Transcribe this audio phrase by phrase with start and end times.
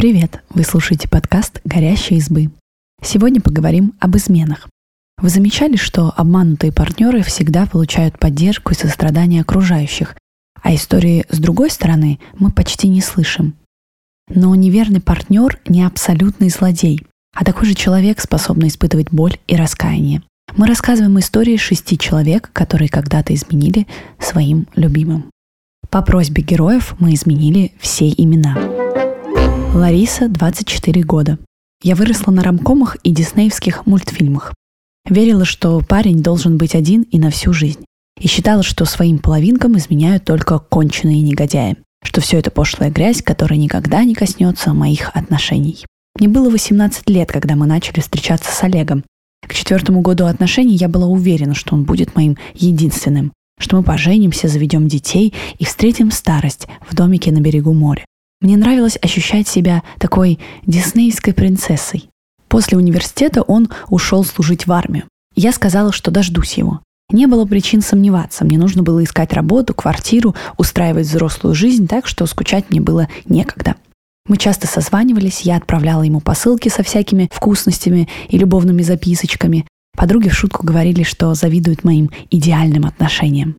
[0.00, 0.42] Привет!
[0.48, 2.50] Вы слушаете подкаст «Горящие избы».
[3.02, 4.66] Сегодня поговорим об изменах.
[5.20, 10.16] Вы замечали, что обманутые партнеры всегда получают поддержку и сострадание окружающих,
[10.62, 13.56] а истории с другой стороны мы почти не слышим.
[14.30, 20.22] Но неверный партнер не абсолютный злодей, а такой же человек, способный испытывать боль и раскаяние.
[20.56, 23.86] Мы рассказываем истории шести человек, которые когда-то изменили
[24.18, 25.26] своим любимым.
[25.90, 28.89] По просьбе героев мы изменили все имена.
[29.74, 31.38] Лариса, 24 года.
[31.82, 34.52] Я выросла на рамкомах и диснеевских мультфильмах.
[35.08, 37.84] Верила, что парень должен быть один и на всю жизнь.
[38.20, 41.76] И считала, что своим половинкам изменяют только конченые негодяи.
[42.02, 45.84] Что все это пошлая грязь, которая никогда не коснется моих отношений.
[46.18, 49.04] Мне было 18 лет, когда мы начали встречаться с Олегом.
[49.46, 54.48] К четвертому году отношений я была уверена, что он будет моим единственным, что мы поженимся,
[54.48, 58.04] заведем детей и встретим старость в домике на берегу моря.
[58.40, 62.08] Мне нравилось ощущать себя такой диснеевской принцессой.
[62.48, 65.04] После университета он ушел служить в армию.
[65.36, 66.80] Я сказала, что дождусь его.
[67.12, 68.44] Не было причин сомневаться.
[68.44, 73.76] Мне нужно было искать работу, квартиру, устраивать взрослую жизнь, так что скучать мне было некогда.
[74.26, 79.66] Мы часто созванивались, я отправляла ему посылки со всякими вкусностями и любовными записочками.
[79.96, 83.56] Подруги в шутку говорили, что завидуют моим идеальным отношениям.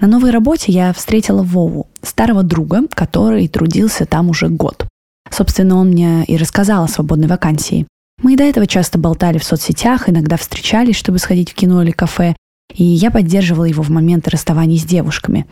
[0.00, 4.86] На новой работе я встретила Вову, старого друга, который трудился там уже год.
[5.30, 7.86] Собственно, он мне и рассказал о свободной вакансии.
[8.22, 11.90] Мы и до этого часто болтали в соцсетях, иногда встречались, чтобы сходить в кино или
[11.90, 12.34] кафе,
[12.74, 15.46] и я поддерживала его в моменты расставаний с девушками.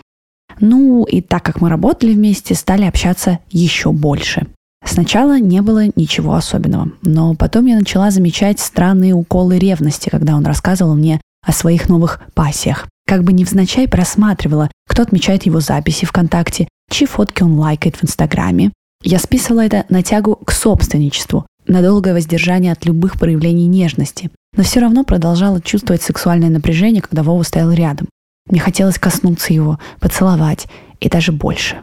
[0.60, 4.46] Ну, и так как мы работали вместе, стали общаться еще больше.
[4.82, 10.46] Сначала не было ничего особенного, но потом я начала замечать странные уколы ревности, когда он
[10.46, 12.86] рассказывал мне о своих новых пассиях.
[13.08, 18.70] Как бы невзначай просматривала, кто отмечает его записи ВКонтакте, чьи фотки он лайкает в Инстаграме.
[19.02, 24.30] Я списывала это на тягу к собственничеству, на долгое воздержание от любых проявлений нежности.
[24.54, 28.08] Но все равно продолжала чувствовать сексуальное напряжение, когда Вова стоял рядом.
[28.50, 30.66] Мне хотелось коснуться его, поцеловать
[31.00, 31.78] и даже больше.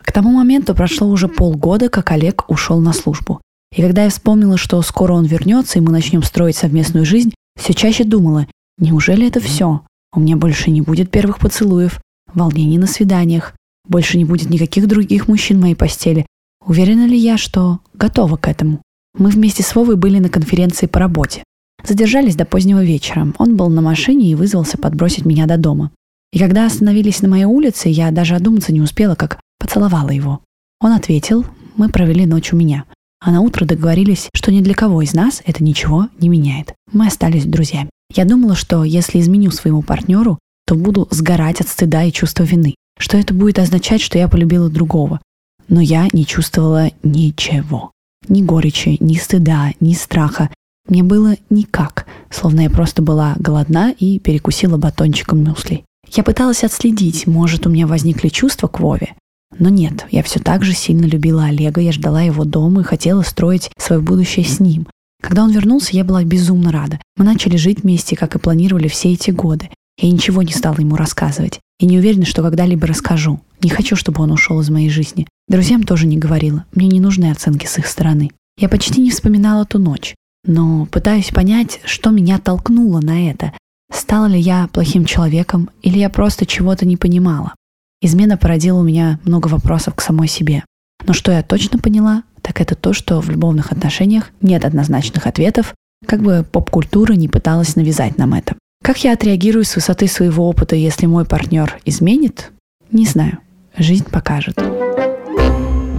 [0.00, 3.40] К тому моменту прошло уже полгода, как Олег ушел на службу.
[3.76, 7.74] И когда я вспомнила, что скоро он вернется, и мы начнем строить совместную жизнь, все
[7.74, 8.46] чаще думала,
[8.78, 9.82] неужели это все?
[10.14, 12.00] У меня больше не будет первых поцелуев,
[12.32, 13.54] волнений на свиданиях,
[13.86, 16.26] больше не будет никаких других мужчин в моей постели.
[16.64, 18.82] Уверена ли я, что готова к этому?
[19.16, 21.42] Мы вместе с Вовой были на конференции по работе.
[21.84, 23.32] Задержались до позднего вечера.
[23.38, 25.90] Он был на машине и вызвался подбросить меня до дома.
[26.32, 30.40] И когда остановились на моей улице, я даже одуматься не успела, как поцеловала его.
[30.80, 32.84] Он ответил, мы провели ночь у меня.
[33.20, 36.74] А на утро договорились, что ни для кого из нас это ничего не меняет.
[36.92, 37.90] Мы остались друзьями.
[38.14, 42.74] Я думала, что если изменю своему партнеру, то буду сгорать от стыда и чувства вины.
[42.98, 45.20] Что это будет означать, что я полюбила другого.
[45.68, 47.92] Но я не чувствовала ничего.
[48.28, 50.50] Ни горечи, ни стыда, ни страха.
[50.88, 55.84] Мне было никак, словно я просто была голодна и перекусила батончиком мюсли.
[56.10, 59.14] Я пыталась отследить, может, у меня возникли чувства к Вове.
[59.58, 63.22] Но нет, я все так же сильно любила Олега, я ждала его дома и хотела
[63.22, 64.86] строить свое будущее с ним.
[65.20, 67.00] Когда он вернулся, я была безумно рада.
[67.16, 69.68] Мы начали жить вместе, как и планировали все эти годы.
[70.00, 71.60] Я ничего не стала ему рассказывать.
[71.80, 73.40] И не уверена, что когда-либо расскажу.
[73.60, 75.26] Не хочу, чтобы он ушел из моей жизни.
[75.48, 76.64] Друзьям тоже не говорила.
[76.72, 78.30] Мне не нужны оценки с их стороны.
[78.58, 80.14] Я почти не вспоминала ту ночь.
[80.44, 83.52] Но пытаюсь понять, что меня толкнуло на это.
[83.92, 87.54] Стала ли я плохим человеком, или я просто чего-то не понимала.
[88.00, 90.64] Измена породила у меня много вопросов к самой себе.
[91.08, 95.74] Но что я точно поняла, так это то, что в любовных отношениях нет однозначных ответов,
[96.06, 98.56] как бы поп-культура не пыталась навязать нам это.
[98.84, 102.52] Как я отреагирую с высоты своего опыта, если мой партнер изменит?
[102.92, 103.38] Не знаю.
[103.78, 104.58] Жизнь покажет.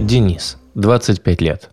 [0.00, 1.70] Денис, 25 лет.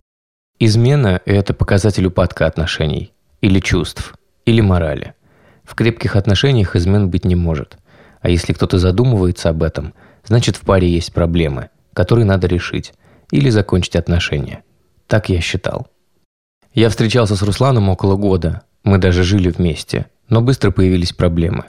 [0.58, 4.16] Измена– это показатель упадка отношений, или чувств,
[4.46, 5.14] или морали.
[5.62, 7.78] В крепких отношениях измен быть не может.
[8.20, 12.92] А если кто-то задумывается об этом– значит в паре есть проблемы, которые надо решить
[13.30, 14.62] или закончить отношения.
[15.06, 15.88] Так я считал.
[16.74, 21.64] Я встречался с Русланом около года, мы даже жили вместе, но быстро появились проблемы.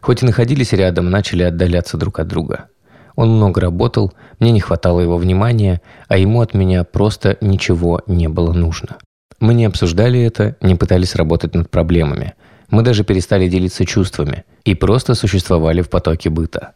[0.00, 2.66] Хоть и находились рядом, начали отдаляться друг от друга.
[3.14, 8.28] Он много работал, мне не хватало его внимания, а ему от меня просто ничего не
[8.28, 8.96] было нужно.
[9.38, 12.34] Мы не обсуждали это, не пытались работать над проблемами.
[12.70, 16.72] Мы даже перестали делиться чувствами и просто существовали в потоке быта.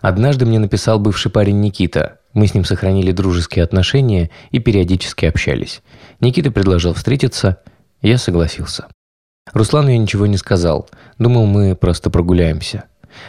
[0.00, 2.18] Однажды мне написал бывший парень Никита.
[2.32, 5.82] Мы с ним сохранили дружеские отношения и периодически общались.
[6.20, 7.60] Никита предложил встретиться,
[8.02, 8.86] я согласился.
[9.52, 10.88] Руслану я ничего не сказал,
[11.18, 12.84] думал, мы просто прогуляемся.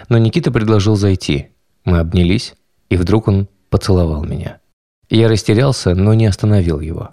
[0.09, 1.49] Но Никита предложил зайти.
[1.83, 2.53] Мы обнялись,
[2.89, 4.59] и вдруг он поцеловал меня.
[5.09, 7.11] Я растерялся, но не остановил его.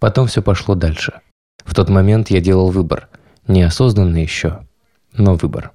[0.00, 1.20] Потом все пошло дальше.
[1.64, 3.08] В тот момент я делал выбор.
[3.46, 4.66] Неосознанный еще,
[5.12, 5.72] но выбор.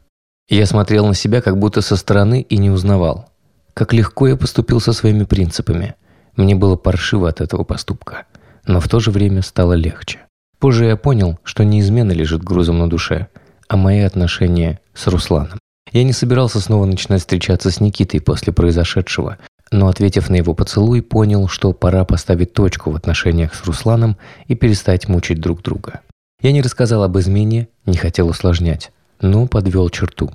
[0.49, 3.32] Я смотрел на себя как будто со стороны и не узнавал.
[3.73, 5.95] Как легко я поступил со своими принципами.
[6.35, 8.25] Мне было паршиво от этого поступка.
[8.65, 10.19] Но в то же время стало легче.
[10.59, 13.27] Позже я понял, что не измена лежит грузом на душе,
[13.67, 15.59] а мои отношения с Русланом.
[15.91, 19.37] Я не собирался снова начинать встречаться с Никитой после произошедшего,
[19.71, 24.17] но, ответив на его поцелуй, понял, что пора поставить точку в отношениях с Русланом
[24.47, 26.01] и перестать мучить друг друга.
[26.41, 30.31] Я не рассказал об измене, не хотел усложнять, но подвел черту.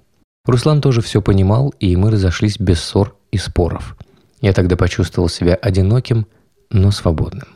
[0.48, 3.96] Руслан тоже все понимал, и мы разошлись без ссор и споров.
[4.40, 6.26] Я тогда почувствовал себя одиноким,
[6.70, 7.48] но свободным.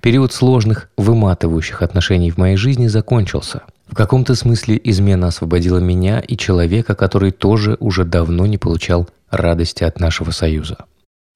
[0.00, 3.62] Период сложных, выматывающих отношений в моей жизни закончился.
[3.88, 9.82] В каком-то смысле измена освободила меня и человека, который тоже уже давно не получал радости
[9.82, 10.76] от нашего союза.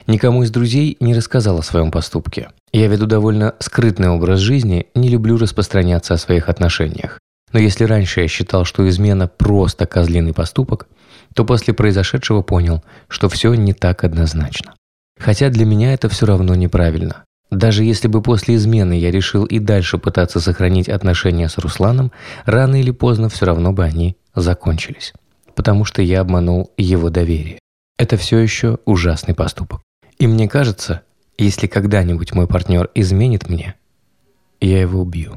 [0.06, 2.50] Никому из друзей не рассказал о своем поступке.
[2.72, 7.18] Я веду довольно скрытный образ жизни, не люблю распространяться о своих отношениях.
[7.52, 10.86] Но если раньше я считал, что измена просто козлиный поступок,
[11.34, 14.74] то после произошедшего понял, что все не так однозначно.
[15.18, 17.24] Хотя для меня это все равно неправильно.
[17.50, 22.12] Даже если бы после измены я решил и дальше пытаться сохранить отношения с Русланом,
[22.44, 25.12] рано или поздно все равно бы они закончились.
[25.54, 27.58] Потому что я обманул его доверие.
[27.98, 29.82] Это все еще ужасный поступок.
[30.18, 31.02] И мне кажется,
[31.36, 33.74] если когда-нибудь мой партнер изменит мне,
[34.60, 35.34] я его убью.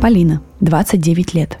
[0.00, 1.58] Полина, 29 лет.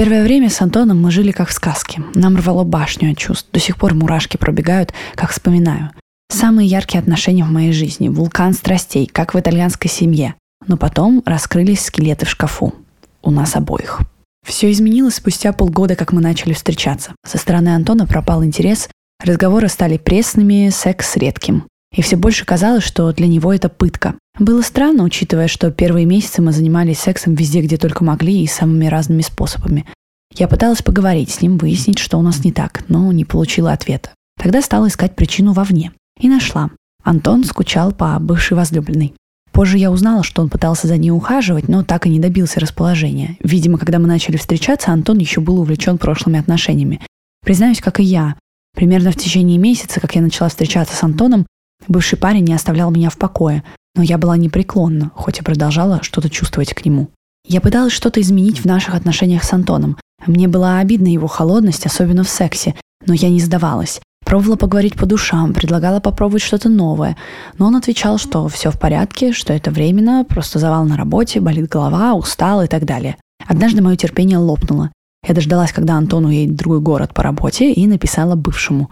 [0.00, 2.02] Первое время с Антоном мы жили как в сказке.
[2.14, 3.50] Нам рвало башню от чувств.
[3.52, 5.90] До сих пор мурашки пробегают, как вспоминаю.
[6.30, 10.36] Самые яркие отношения в моей жизни, вулкан страстей, как в итальянской семье.
[10.66, 12.72] Но потом раскрылись скелеты в шкафу.
[13.20, 14.00] У нас обоих.
[14.42, 17.14] Все изменилось спустя полгода, как мы начали встречаться.
[17.26, 18.88] Со стороны Антона пропал интерес,
[19.22, 21.64] разговоры стали пресными, секс редким.
[21.94, 24.14] И все больше казалось, что для него это пытка.
[24.38, 28.86] Было странно, учитывая, что первые месяцы мы занимались сексом везде, где только могли и самыми
[28.86, 29.86] разными способами.
[30.32, 34.10] Я пыталась поговорить с ним, выяснить, что у нас не так, но не получила ответа.
[34.38, 35.92] Тогда стала искать причину вовне.
[36.20, 36.70] И нашла.
[37.02, 39.14] Антон скучал по бывшей возлюбленной.
[39.52, 43.36] Позже я узнала, что он пытался за ней ухаживать, но так и не добился расположения.
[43.42, 47.00] Видимо, когда мы начали встречаться, Антон еще был увлечен прошлыми отношениями.
[47.44, 48.36] Признаюсь, как и я.
[48.76, 51.46] Примерно в течение месяца, как я начала встречаться с Антоном,
[51.88, 53.62] бывший парень не оставлял меня в покое,
[53.94, 57.08] но я была непреклонна, хоть и продолжала что-то чувствовать к нему.
[57.46, 59.96] Я пыталась что-то изменить в наших отношениях с Антоном.
[60.26, 62.74] Мне была обидна его холодность, особенно в сексе,
[63.06, 64.00] но я не сдавалась.
[64.24, 67.16] Пробовала поговорить по душам, предлагала попробовать что-то новое,
[67.58, 71.68] но он отвечал, что все в порядке, что это временно, просто завал на работе, болит
[71.68, 73.16] голова, устал и так далее.
[73.46, 74.92] Однажды мое терпение лопнуло.
[75.26, 78.90] Я дождалась, когда Антон уедет в другой город по работе, и написала бывшему.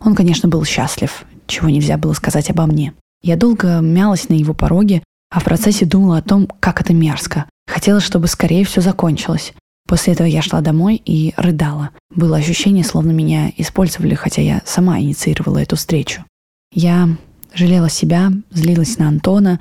[0.00, 2.92] Он, конечно, был счастлив, чего нельзя было сказать обо мне.
[3.22, 7.46] Я долго мялась на его пороге, а в процессе думала о том, как это мерзко.
[7.66, 9.52] Хотела, чтобы скорее все закончилось.
[9.88, 11.90] После этого я шла домой и рыдала.
[12.14, 16.24] Было ощущение, словно меня использовали, хотя я сама инициировала эту встречу.
[16.72, 17.08] Я
[17.54, 19.60] жалела себя, злилась на Антона,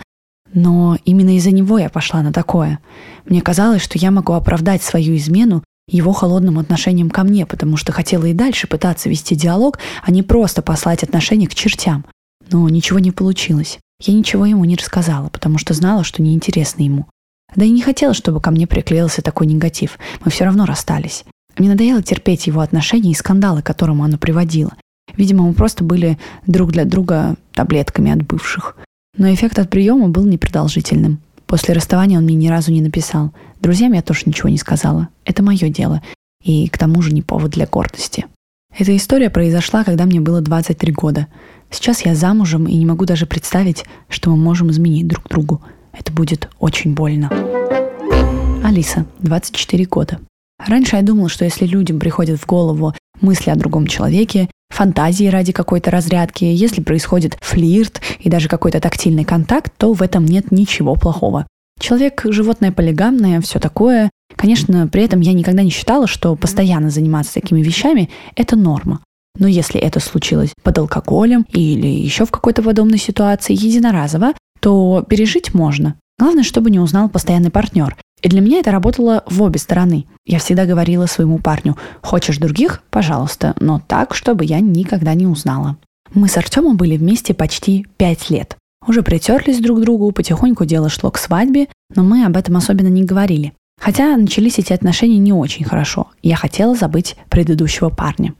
[0.53, 2.79] но именно из-за него я пошла на такое.
[3.25, 7.91] Мне казалось, что я могу оправдать свою измену его холодным отношением ко мне, потому что
[7.91, 12.05] хотела и дальше пытаться вести диалог, а не просто послать отношения к чертям.
[12.51, 13.79] Но ничего не получилось.
[14.01, 17.05] Я ничего ему не рассказала, потому что знала, что неинтересно ему.
[17.55, 19.97] Да и не хотела, чтобы ко мне приклеился такой негатив.
[20.23, 21.23] Мы все равно расстались.
[21.57, 24.73] Мне надоело терпеть его отношения и скандалы, к которым оно приводило.
[25.15, 28.75] Видимо, мы просто были друг для друга таблетками от бывших.
[29.17, 31.19] Но эффект от приема был непродолжительным.
[31.55, 33.31] После расставания он мне ни разу не написал.
[33.61, 35.07] Друзьям я тоже ничего не сказала.
[35.23, 36.01] Это мое дело.
[36.43, 38.25] И к тому же не повод для гордости.
[38.77, 41.27] Эта история произошла, когда мне было 23 года.
[41.71, 45.61] Сейчас я замужем и не могу даже представить, что мы можем изменить друг другу.
[45.93, 47.31] Это будет очень больно.
[48.61, 50.19] Алиса, 24 года.
[50.59, 55.51] Раньше я думала, что если людям приходят в голову мысли о другом человеке, фантазии ради
[55.51, 60.95] какой-то разрядки, если происходит флирт и даже какой-то тактильный контакт, то в этом нет ничего
[60.95, 61.47] плохого.
[61.79, 64.09] Человек– животное полигамное, все такое.
[64.35, 69.01] Конечно, при этом я никогда не считала, что постоянно заниматься такими вещами– это норма.
[69.37, 75.53] Но если это случилось под алкоголем или еще в какой-то подобной ситуации единоразово, то пережить
[75.53, 75.95] можно.
[76.17, 77.97] Главное, чтобы не узнал постоянный партнер.
[78.21, 80.05] И для меня это работало в обе стороны.
[80.25, 82.81] Я всегда говорила своему парню, хочешь других?
[82.89, 85.77] Пожалуйста, но так, чтобы я никогда не узнала.
[86.13, 88.57] Мы с Артемом были вместе почти пять лет.
[88.87, 92.87] Уже притерлись друг к другу, потихоньку дело шло к свадьбе, но мы об этом особенно
[92.87, 93.53] не говорили.
[93.79, 96.07] Хотя начались эти отношения не очень хорошо.
[96.21, 98.33] Я хотела забыть предыдущего парня.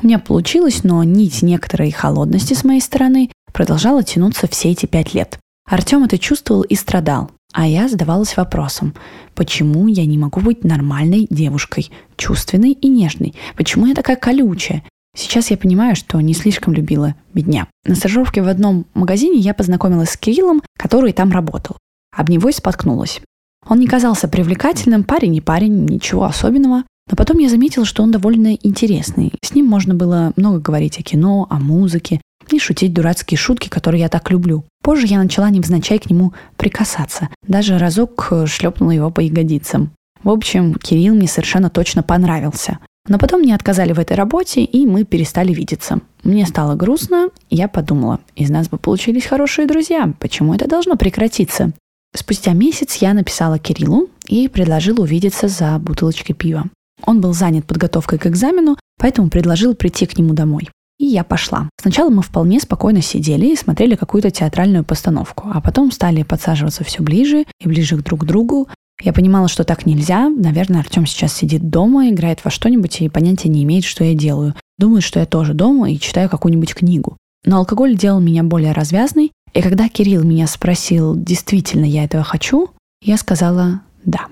[0.00, 5.14] У меня получилось, но нить некоторой холодности с моей стороны продолжала тянуться все эти пять
[5.14, 5.38] лет.
[5.68, 7.30] Артем это чувствовал и страдал.
[7.56, 8.92] А я задавалась вопросом,
[9.34, 13.34] почему я не могу быть нормальной девушкой, чувственной и нежной?
[13.56, 14.84] Почему я такая колючая?
[15.16, 17.66] Сейчас я понимаю, что не слишком любила бедня.
[17.86, 21.78] На стажировке в одном магазине я познакомилась с Кириллом, который там работал.
[22.14, 23.22] Об него и споткнулась.
[23.66, 26.82] Он не казался привлекательным, парень не парень, ничего особенного.
[27.10, 29.32] Но потом я заметила, что он довольно интересный.
[29.42, 34.02] С ним можно было много говорить о кино, о музыке и шутить дурацкие шутки, которые
[34.02, 34.64] я так люблю.
[34.82, 37.28] Позже я начала невзначай к нему прикасаться.
[37.46, 39.90] Даже разок шлепнула его по ягодицам.
[40.22, 42.78] В общем, Кирилл мне совершенно точно понравился.
[43.08, 46.00] Но потом мне отказали в этой работе, и мы перестали видеться.
[46.24, 50.96] Мне стало грустно, и я подумала, из нас бы получились хорошие друзья, почему это должно
[50.96, 51.72] прекратиться?
[52.14, 56.64] Спустя месяц я написала Кириллу и предложила увидеться за бутылочкой пива.
[57.04, 60.68] Он был занят подготовкой к экзамену, поэтому предложил прийти к нему домой.
[60.98, 61.68] И я пошла.
[61.80, 67.02] Сначала мы вполне спокойно сидели и смотрели какую-то театральную постановку, а потом стали подсаживаться все
[67.02, 68.68] ближе и ближе друг к другу,
[69.02, 70.28] я понимала, что так нельзя.
[70.28, 74.54] Наверное, Артем сейчас сидит дома, играет во что-нибудь и понятия не имеет, что я делаю.
[74.78, 77.16] Думает, что я тоже дома и читаю какую-нибудь книгу.
[77.44, 82.70] Но алкоголь делал меня более развязной, и когда Кирилл меня спросил, действительно я этого хочу,
[83.02, 84.26] я сказала «да».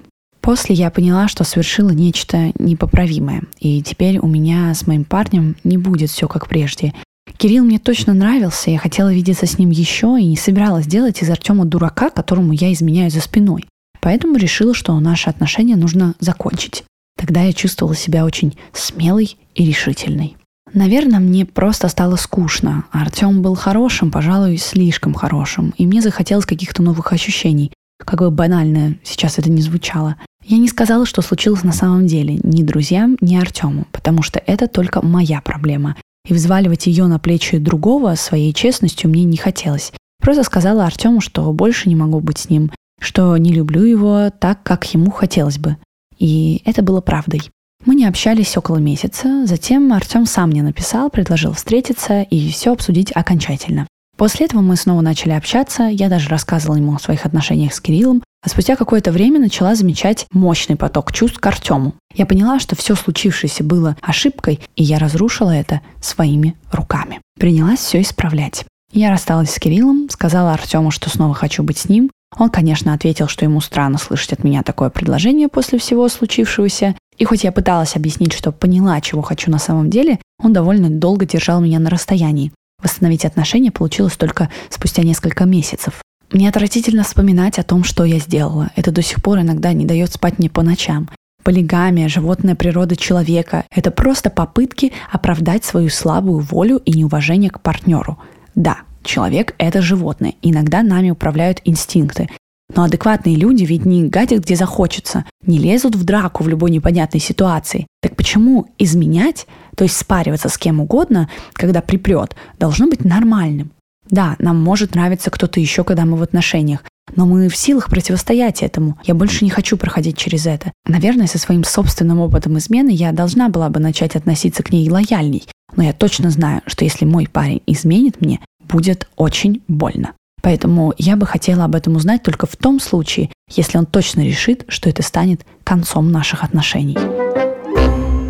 [0.45, 5.79] После я поняла, что совершила нечто непоправимое, и теперь у меня с моим парнем не
[5.79, 6.93] будет все как прежде.
[7.39, 11.31] Кирилл мне точно нравился, я хотела видеться с ним еще и не собиралась делать из
[11.31, 13.65] Артема дурака, которому я изменяю за спиной.
[14.03, 16.85] Поэтому решила, что наши отношения нужно закончить.
[17.17, 20.37] Тогда я чувствовала себя очень смелой и решительной.
[20.75, 22.85] Наверное, мне просто стало скучно.
[22.93, 27.73] Артем был хорошим, пожалуй, слишком хорошим, и мне захотелось каких-то новых ощущений.
[27.99, 30.17] Как бы банально сейчас это не звучало.
[30.47, 34.69] Я не сказала, что случилось на самом деле ни друзьям, ни Артему, потому что это
[34.69, 35.97] только моя проблема.
[36.29, 39.93] И взваливать ее на плечи другого своей честностью мне не хотелось.
[40.21, 42.71] Просто сказала Артему, что больше не могу быть с ним,
[43.01, 45.77] что не люблю его так, как ему хотелось бы.
[46.19, 47.51] И это было правдой.
[47.85, 53.13] Мы не общались около месяца, затем Артем сам мне написал, предложил встретиться и все обсудить
[53.15, 53.87] окончательно.
[54.17, 58.23] После этого мы снова начали общаться, я даже рассказывала ему о своих отношениях с Кириллом,
[58.45, 61.95] а спустя какое-то время начала замечать мощный поток чувств к Артему.
[62.15, 67.21] Я поняла, что все случившееся было ошибкой, и я разрушила это своими руками.
[67.39, 68.65] Принялась все исправлять.
[68.93, 73.29] Я рассталась с Кириллом, сказала Артему, что снова хочу быть с ним, он, конечно, ответил,
[73.29, 76.97] что ему странно слышать от меня такое предложение после всего случившегося.
[77.17, 81.27] И хоть я пыталась объяснить, что поняла, чего хочу на самом деле, он довольно долго
[81.27, 82.53] держал меня на расстоянии.
[82.83, 86.03] Восстановить отношения получилось только спустя несколько месяцев.
[86.33, 88.71] Мне отвратительно вспоминать о том, что я сделала.
[88.77, 91.09] Это до сих пор иногда не дает спать мне по ночам.
[91.43, 98.19] Полигамия, животная природа человека– это просто попытки оправдать свою слабую волю и неуважение к партнеру.
[98.55, 100.35] Да, Человек– это животное.
[100.43, 102.29] Иногда нами управляют инстинкты.
[102.75, 107.21] Но адекватные люди ведь не гадят, где захочется, не лезут в драку в любой непонятной
[107.21, 107.87] ситуации.
[108.01, 113.71] Так почему изменять, то есть спариваться с кем угодно, когда припрет, должно быть нормальным?
[114.11, 116.81] Да, нам может нравиться кто-то еще, когда мы в отношениях,
[117.17, 118.99] но мы в силах противостоять этому.
[119.05, 120.73] Я больше не хочу проходить через это.
[120.87, 125.47] Наверное, со своим собственным опытом измены я должна была бы начать относиться к ней лояльней.
[125.77, 130.13] Но я точно знаю, что если мой парень изменит мне, будет очень больно.
[130.43, 134.65] Поэтому я бы хотела об этом узнать только в том случае, если он точно решит,
[134.69, 136.99] что это станет концом наших отношений.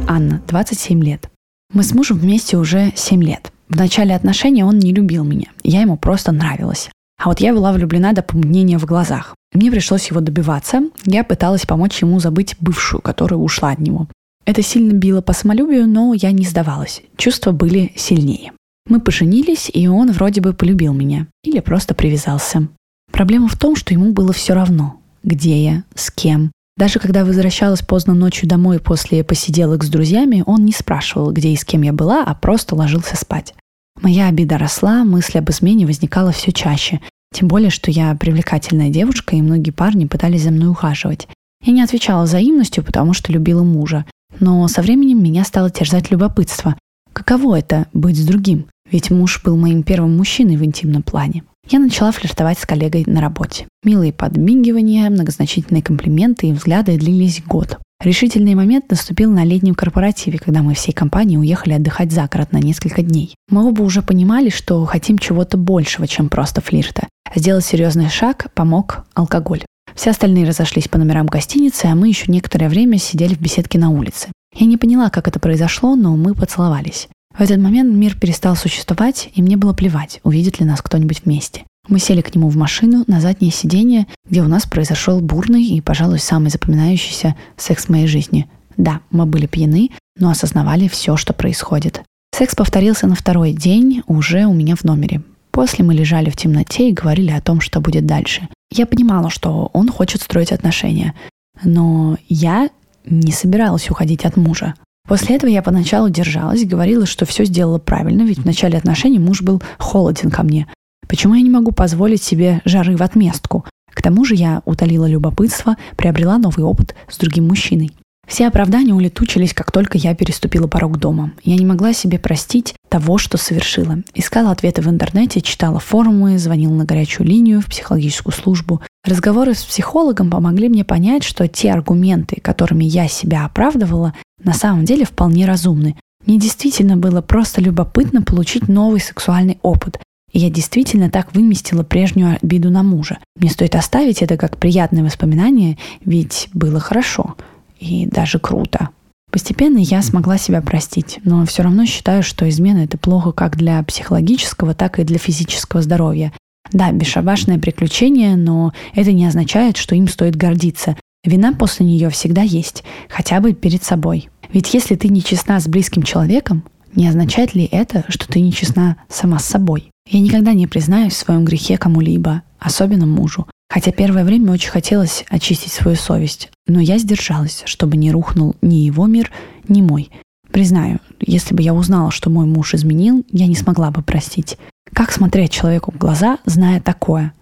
[0.07, 1.29] Анна, 27 лет.
[1.73, 3.51] Мы с мужем вместе уже 7 лет.
[3.69, 6.91] В начале отношений он не любил меня, я ему просто нравилась.
[7.23, 9.35] А вот я была влюблена до помутнения в глазах.
[9.53, 10.83] Мне пришлось его добиваться.
[11.05, 14.09] Я пыталась помочь ему забыть бывшую, которая ушла от него.
[14.45, 17.03] Это сильно било по самолюбию, но я не сдавалась.
[17.17, 18.53] Чувства были сильнее.
[18.87, 21.29] Мы поженились, и он вроде бы полюбил меня.
[21.43, 22.69] Или просто привязался.
[23.11, 26.53] Проблема в том, что ему было все равно, где я, с кем.
[26.77, 31.57] Даже когда возвращалась поздно ночью домой после посиделок с друзьями, он не спрашивал, где и
[31.57, 33.55] с кем я была, а просто ложился спать.
[34.03, 37.01] Моя обида росла, мысль об измене возникала все чаще.
[37.33, 41.29] Тем более, что я привлекательная девушка, и многие парни пытались за мной ухаживать.
[41.65, 44.05] Я не отвечала взаимностью, потому что любила мужа.
[44.41, 46.77] Но со временем меня стало терзать любопытство.
[47.13, 48.67] Каково это– быть с другим?
[48.91, 51.45] Ведь муж был моим первым мужчиной в интимном плане.
[51.69, 53.67] Я начала флиртовать с коллегой на работе.
[53.85, 57.79] Милые подмигивания, многозначительные комплименты и взгляды длились год.
[58.03, 62.59] Решительный момент наступил на летнем корпоративе, когда мы всей компанией уехали отдыхать за город на
[62.59, 63.35] несколько дней.
[63.49, 67.09] Мы оба уже понимали, что хотим чего-то большего, чем просто флирта.
[67.35, 69.65] Сделать серьезный шаг помог алкоголь.
[69.95, 73.89] Все остальные разошлись по номерам гостиницы, а мы еще некоторое время сидели в беседке на
[73.89, 74.29] улице.
[74.55, 77.09] Я не поняла, как это произошло, но мы поцеловались.
[77.37, 81.65] В этот момент мир перестал существовать, и мне было плевать, увидит ли нас кто-нибудь вместе.
[81.89, 85.81] Мы сели к нему в машину на заднее сиденье, где у нас произошел бурный и,
[85.81, 88.49] пожалуй, самый запоминающийся секс в моей жизни.
[88.77, 92.03] Да, мы были пьяны, но осознавали все, что происходит.
[92.35, 95.23] Секс повторился на второй день уже у меня в номере.
[95.51, 98.49] После мы лежали в темноте и говорили о том, что будет дальше.
[98.73, 101.15] Я понимала, что он хочет строить отношения,
[101.63, 102.71] но я
[103.05, 104.75] не собиралась уходить от мужа.
[105.07, 109.43] После этого я поначалу держалась, говорила, что все сделала правильно, ведь в начале отношений муж
[109.43, 110.67] был холоден ко мне.
[111.07, 113.65] Почему я не могу позволить себе жары в отместку?
[113.93, 117.93] К тому же я утолила любопытство, приобрела новый опыт с другим мужчиной.
[118.27, 121.33] Все оправдания улетучились, как только я переступила порог дома.
[121.43, 123.99] Я не могла себе простить того, что совершила.
[124.15, 128.81] Искала ответы в интернете, читала форумы, звонила на горячую линию, в психологическую службу.
[129.05, 134.85] Разговоры с психологом помогли мне понять, что те аргументы, которыми я себя оправдывала, на самом
[134.85, 135.97] деле вполне разумны.
[136.27, 139.99] Мне действительно было просто любопытно получить новый сексуальный опыт.
[140.33, 143.19] И я действительно так выместила прежнюю обиду на мужа.
[143.37, 147.37] Мне стоит оставить это как приятное воспоминание, ведь было хорошо
[147.79, 148.89] и даже круто.
[149.31, 153.83] Постепенно я смогла себя простить, но все равно считаю, что измена это плохо как для
[153.83, 156.33] психологического, так и для физического здоровья.
[156.73, 160.97] Да, бесшабашное приключение, но это не означает, что им стоит гордиться.
[161.25, 164.29] Вина после нее всегда есть, хотя бы перед собой.
[164.53, 166.65] Ведь если ты не честна с близким человеком,
[166.95, 169.91] не означает ли это, что ты не честна сама с собой?
[170.09, 173.47] Я никогда не признаюсь в своем грехе кому-либо, особенно мужу.
[173.71, 178.77] Хотя первое время очень хотелось очистить свою совесть, но я сдержалась, чтобы не рухнул ни
[178.77, 179.33] его мир,
[179.67, 180.11] ни мой.
[180.53, 184.59] Признаю, если бы я узнала, что мой муж изменил, я не смогла бы простить.
[184.93, 187.33] Как смотреть человеку в глаза, зная такое?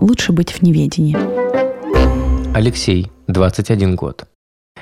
[0.00, 1.16] Лучше быть в неведении.
[2.56, 4.26] Алексей, 21 год.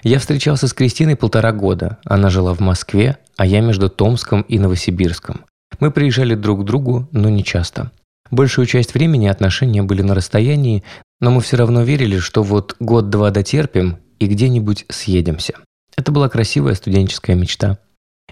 [0.02, 1.98] Я встречался с Кристиной полтора года.
[2.04, 5.44] Она жила в Москве, а я между Томском и Новосибирском.
[5.80, 7.90] Мы приезжали друг к другу, но не часто.
[8.30, 10.82] Большую часть времени отношения были на расстоянии,
[11.20, 15.54] но мы все равно верили, что вот год-два дотерпим и где-нибудь съедемся.
[15.96, 17.78] Это была красивая студенческая мечта.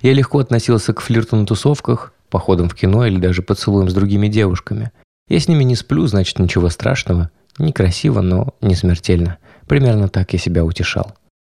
[0.03, 4.29] Я легко относился к флирту на тусовках, походам в кино или даже поцелуям с другими
[4.29, 4.91] девушками.
[5.29, 7.31] Я с ними не сплю, значит ничего страшного.
[7.59, 9.39] Некрасиво, но не смертельно.
[9.67, 11.15] Примерно так я себя утешал.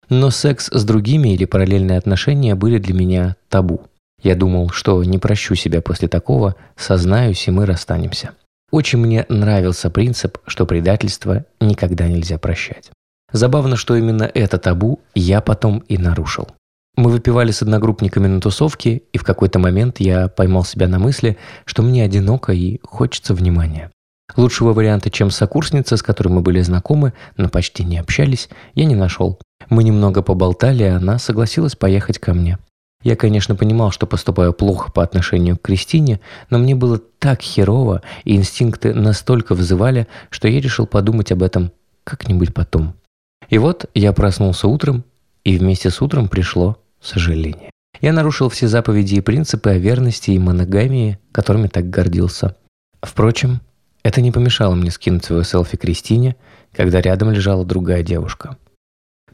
[0.08, 3.82] Но секс с другими или параллельные отношения были для меня табу.
[4.22, 8.30] Я думал, что не прощу себя после такого, сознаюсь, и мы расстанемся.
[8.70, 12.90] Очень мне нравился принцип, что предательство никогда нельзя прощать.
[13.32, 16.48] Забавно, что именно это табу я потом и нарушил.
[16.96, 21.36] Мы выпивали с одногруппниками на тусовке, и в какой-то момент я поймал себя на мысли,
[21.64, 23.90] что мне одиноко и хочется внимания.
[24.36, 28.96] Лучшего варианта, чем сокурсница, с которой мы были знакомы, но почти не общались, я не
[28.96, 29.38] нашел.
[29.70, 32.58] Мы немного поболтали, и она согласилась поехать ко мне.
[33.02, 38.02] Я, конечно, понимал, что поступаю плохо по отношению к Кристине, но мне было так херово,
[38.24, 41.70] и инстинкты настолько вызывали, что я решил подумать об этом
[42.02, 42.94] как-нибудь потом.
[43.50, 45.04] И вот я проснулся утром,
[45.44, 47.70] и вместе с утром пришло сожаление.
[48.00, 52.56] Я нарушил все заповеди и принципы о верности и моногамии, которыми так гордился.
[53.02, 53.60] Впрочем,
[54.04, 56.36] это не помешало мне скинуть свое селфи Кристине,
[56.72, 58.56] когда рядом лежала другая девушка.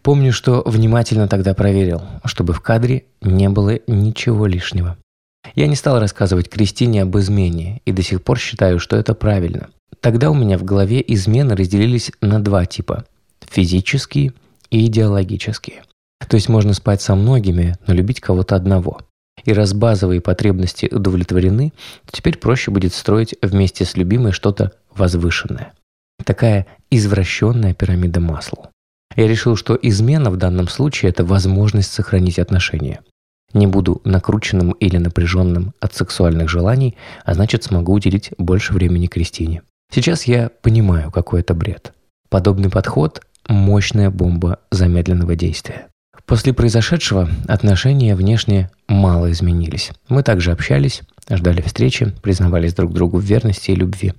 [0.02, 4.96] Помню, что внимательно тогда проверил, чтобы в кадре не было ничего лишнего.
[5.54, 9.68] Я не стал рассказывать Кристине об измене и до сих пор считаю, что это правильно.
[10.00, 13.04] Тогда у меня в голове измены разделились на два типа–
[13.50, 14.32] физические
[14.70, 15.82] и идеологические.
[16.28, 19.00] То есть можно спать со многими, но любить кого-то одного.
[19.44, 21.72] И раз базовые потребности удовлетворены,
[22.06, 25.72] то теперь проще будет строить вместе с любимой что-то возвышенное.
[26.24, 28.70] Такая извращенная пирамида масла.
[29.16, 33.00] Я решил, что измена в данном случае– это возможность сохранить отношения.
[33.52, 39.62] Не буду накрученным или напряженным от сексуальных желаний, а значит смогу уделить больше времени Кристине.
[39.92, 41.92] Сейчас я понимаю, какой это бред.
[42.28, 45.88] Подобный подход– мощная бомба замедленного действия.
[46.26, 49.92] После произошедшего отношения внешне мало изменились.
[50.08, 54.12] Мы также общались, ждали встречи, признавались друг другу в верности и любви.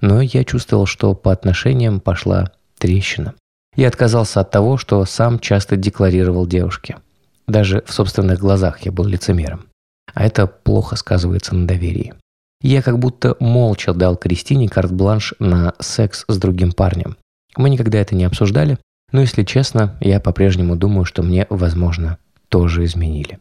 [0.00, 3.34] Но я чувствовал, что по отношениям пошла трещина.
[3.76, 6.96] Я отказался от того, что сам часто декларировал девушке.
[7.46, 9.66] Даже в собственных глазах я был лицемером.
[10.12, 12.14] А это плохо сказывается на доверии.
[12.62, 17.16] Я как будто молча дал Кристине карт-бланш на секс с другим парнем.
[17.56, 18.78] Мы никогда это не обсуждали,
[19.12, 23.38] но если честно, я по-прежнему думаю, что мне, возможно, тоже изменили.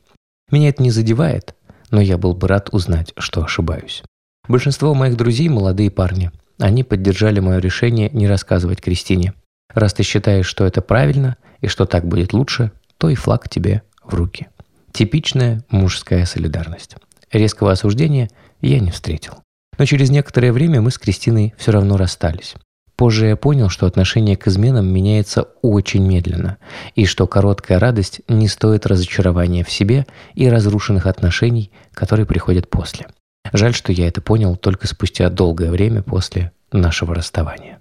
[0.52, 1.56] Меня это не задевает,
[1.92, 4.04] но я был бы рад узнать, что ошибаюсь.
[4.48, 6.32] Большинство моих друзей– молодые парни.
[6.60, 9.34] Они поддержали мое решение не рассказывать Кристине–
[9.74, 13.84] Раз ты считаешь, что это правильно и что так будет лучше, то и флаг тебе
[14.04, 14.48] в руки.
[14.92, 16.96] Типичная мужская солидарность.
[17.32, 18.30] Резкого осуждения
[18.62, 19.34] я не встретил.
[19.80, 22.54] Но через некоторое время мы с Кристиной все равно расстались.
[22.96, 26.58] Позже я понял, что отношение к изменам меняется очень медленно,
[26.96, 33.08] и что короткая радость не стоит разочарования в себе и разрушенных отношений, которые приходят после.
[33.52, 37.80] Жаль, что я это понял только спустя долгое время после нашего расставания.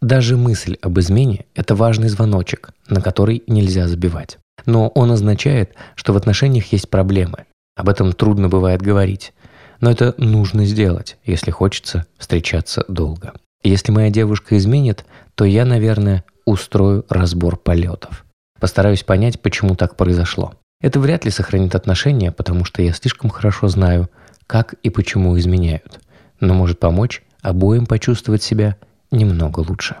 [0.00, 4.38] Даже мысль об измене– это важный звоночек, на который нельзя забивать.
[4.66, 7.44] Но он означает, что в отношениях есть проблемы.
[7.76, 9.32] Об этом трудно бывает говорить.
[9.80, 13.32] Но это нужно сделать, если хочется встречаться долго.
[13.62, 18.24] Если моя девушка изменит, то я, наверное, устрою разбор полетов.
[18.58, 20.54] Постараюсь понять, почему так произошло.
[20.80, 24.08] Это вряд ли сохранит отношения, потому что я слишком хорошо знаю,
[24.46, 26.00] как и почему изменяют.
[26.40, 28.76] Но может помочь обоим почувствовать себя
[29.10, 29.94] немного лучше.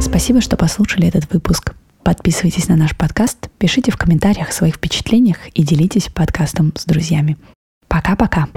[0.00, 1.74] Спасибо, что послушали этот выпуск.
[2.02, 7.36] Подписывайтесь на наш подкаст, пишите в комментариях о своих впечатлениях и делитесь подкастом с друзьями.
[7.86, 8.48] Пока-пока.